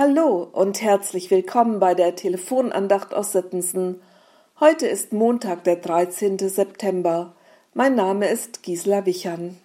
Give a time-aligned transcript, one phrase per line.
[0.00, 4.00] Hallo und herzlich willkommen bei der Telefonandacht aus Sittensen.
[4.60, 6.38] Heute ist Montag, der 13.
[6.38, 7.34] September.
[7.74, 9.58] Mein Name ist Gisela Wichern.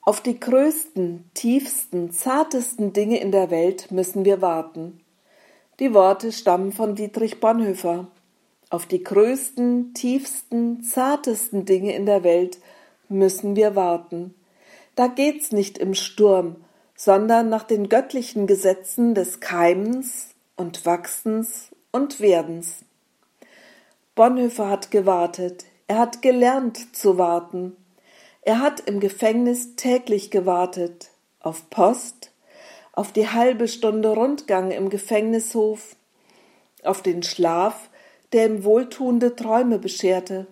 [0.00, 5.02] Auf die größten, tiefsten, zartesten Dinge in der Welt müssen wir warten.
[5.78, 8.06] Die Worte stammen von Dietrich Bonhoeffer.
[8.70, 12.56] Auf die größten, tiefsten, zartesten Dinge in der Welt
[13.10, 14.34] müssen wir warten.
[14.94, 16.56] Da geht's nicht im Sturm,
[17.02, 22.84] sondern nach den göttlichen Gesetzen des Keimens und Wachsens und Werdens.
[24.14, 27.74] Bonhoeffer hat gewartet, er hat gelernt zu warten.
[28.42, 31.08] Er hat im Gefängnis täglich gewartet,
[31.40, 32.32] auf Post,
[32.92, 35.96] auf die halbe Stunde Rundgang im Gefängnishof,
[36.84, 37.88] auf den Schlaf,
[38.34, 40.48] der ihm wohltuende Träume bescherte.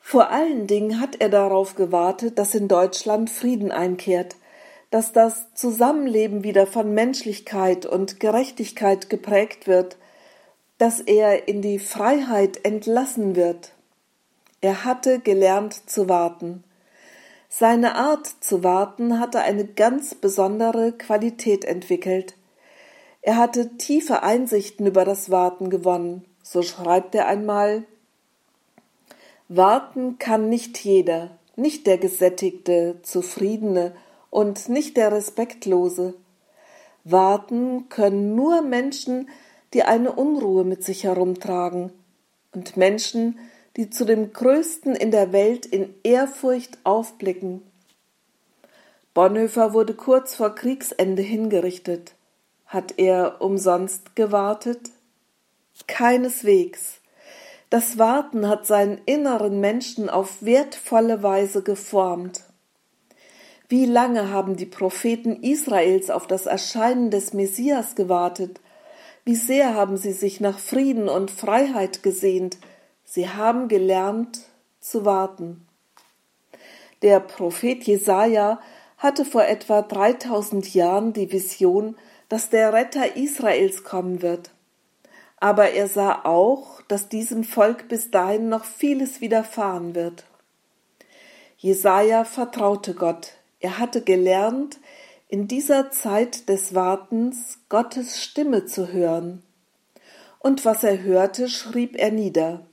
[0.00, 4.34] Vor allen Dingen hat er darauf gewartet, dass in Deutschland Frieden einkehrt,
[4.90, 9.96] dass das Zusammenleben wieder von Menschlichkeit und Gerechtigkeit geprägt wird,
[10.78, 13.72] dass er in die Freiheit entlassen wird.
[14.60, 16.64] Er hatte gelernt zu warten.
[17.48, 22.34] Seine Art zu warten hatte eine ganz besondere Qualität entwickelt.
[23.22, 27.84] Er hatte tiefe Einsichten über das Warten gewonnen, so schreibt er einmal
[29.48, 33.94] Warten kann nicht jeder, nicht der gesättigte, zufriedene
[34.30, 36.14] und nicht der Respektlose.
[37.04, 39.28] Warten können nur Menschen,
[39.74, 41.92] die eine Unruhe mit sich herumtragen,
[42.52, 43.38] und Menschen,
[43.76, 47.62] die zu dem Größten in der Welt in Ehrfurcht aufblicken.
[49.14, 52.14] Bonhoeffer wurde kurz vor Kriegsende hingerichtet.
[52.66, 54.90] Hat er umsonst gewartet?
[55.86, 57.00] Keineswegs.
[57.70, 62.47] Das Warten hat seinen inneren Menschen auf wertvolle Weise geformt.
[63.70, 68.62] Wie lange haben die Propheten Israels auf das Erscheinen des Messias gewartet?
[69.24, 72.56] Wie sehr haben sie sich nach Frieden und Freiheit gesehnt?
[73.04, 74.40] Sie haben gelernt
[74.80, 75.66] zu warten.
[77.02, 78.58] Der Prophet Jesaja
[78.96, 81.96] hatte vor etwa 3000 Jahren die Vision,
[82.30, 84.50] dass der Retter Israels kommen wird.
[85.40, 90.24] Aber er sah auch, dass diesem Volk bis dahin noch vieles widerfahren wird.
[91.58, 94.78] Jesaja vertraute Gott, er hatte gelernt,
[95.28, 99.42] in dieser Zeit des Wartens Gottes Stimme zu hören.
[100.38, 102.64] Und was er hörte, schrieb er nieder.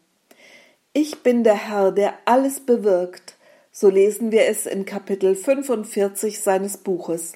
[0.93, 3.35] Ich bin der Herr, der alles bewirkt,
[3.71, 7.33] so lesen wir es in Kapitel 45 seines Buches.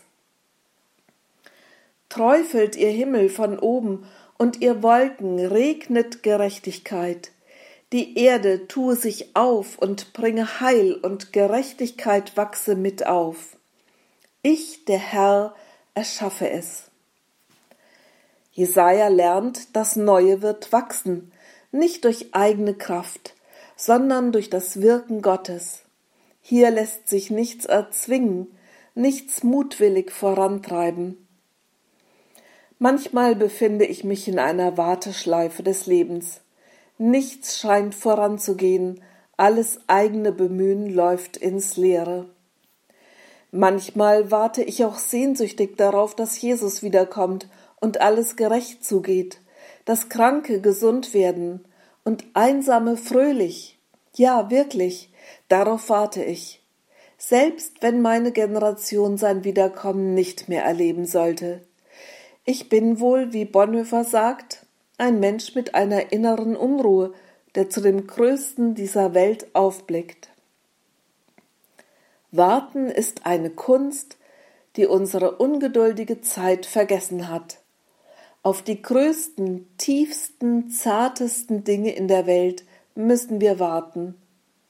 [2.07, 4.05] Träufelt ihr Himmel von oben
[4.37, 7.31] und ihr Wolken regnet Gerechtigkeit.
[7.91, 13.57] Die Erde tue sich auf und bringe Heil und Gerechtigkeit wachse mit auf.
[14.43, 15.55] Ich, der Herr,
[15.95, 16.83] erschaffe es.
[18.51, 21.31] Jesaja lernt, das Neue wird wachsen,
[21.71, 23.33] nicht durch eigene Kraft,
[23.75, 25.81] sondern durch das Wirken Gottes.
[26.41, 28.47] Hier lässt sich nichts erzwingen,
[28.93, 31.27] nichts mutwillig vorantreiben.
[32.77, 36.41] Manchmal befinde ich mich in einer Warteschleife des Lebens.
[37.01, 39.01] Nichts scheint voranzugehen,
[39.37, 42.25] alles eigene Bemühen läuft ins Leere.
[43.51, 47.47] Manchmal warte ich auch sehnsüchtig darauf, dass Jesus wiederkommt
[47.79, 49.39] und alles gerecht zugeht,
[49.85, 51.65] dass Kranke gesund werden
[52.03, 53.79] und Einsame fröhlich.
[54.15, 55.09] Ja, wirklich,
[55.47, 56.61] darauf warte ich.
[57.17, 61.61] Selbst wenn meine Generation sein Wiederkommen nicht mehr erleben sollte.
[62.43, 64.58] Ich bin wohl, wie Bonhoeffer sagt,
[64.99, 67.13] ein Mensch mit einer inneren Unruhe,
[67.55, 70.29] der zu dem Größten dieser Welt aufblickt.
[72.31, 74.17] Warten ist eine Kunst,
[74.75, 77.57] die unsere ungeduldige Zeit vergessen hat.
[78.43, 82.63] Auf die größten, tiefsten, zartesten Dinge in der Welt
[82.95, 84.15] müssen wir warten.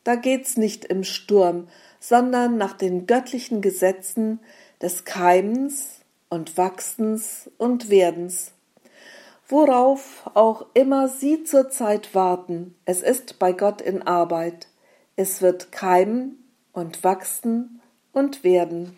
[0.03, 1.67] Da geht's nicht im Sturm,
[1.99, 4.39] sondern nach den göttlichen Gesetzen
[4.81, 8.53] des Keimens und Wachsens und Werdens
[9.49, 14.67] worauf auch immer Sie zurzeit warten, es ist bei Gott in Arbeit.
[15.15, 16.37] Es wird keimen
[16.71, 17.81] und wachsen
[18.13, 18.95] und werden.